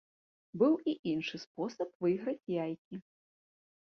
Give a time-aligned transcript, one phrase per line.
[0.59, 2.95] Быў і іншы спосаб выйграць яйкі.